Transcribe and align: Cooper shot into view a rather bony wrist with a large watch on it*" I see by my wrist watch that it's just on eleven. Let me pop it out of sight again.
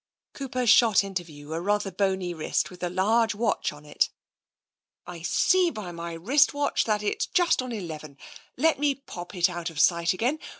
Cooper 0.33 0.65
shot 0.65 1.03
into 1.03 1.23
view 1.23 1.53
a 1.53 1.61
rather 1.61 1.91
bony 1.91 2.33
wrist 2.33 2.71
with 2.71 2.81
a 2.81 2.89
large 2.89 3.35
watch 3.35 3.71
on 3.71 3.85
it*" 3.85 4.09
I 5.15 5.21
see 5.21 5.69
by 5.69 5.91
my 5.91 6.13
wrist 6.13 6.55
watch 6.55 6.85
that 6.85 7.03
it's 7.03 7.27
just 7.27 7.61
on 7.61 7.71
eleven. 7.71 8.17
Let 8.57 8.79
me 8.79 8.95
pop 8.95 9.35
it 9.35 9.47
out 9.47 9.69
of 9.69 9.79
sight 9.79 10.11
again. 10.11 10.39